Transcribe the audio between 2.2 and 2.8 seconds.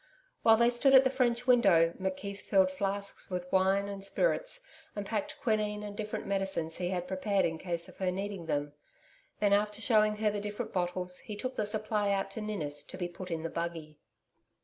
filled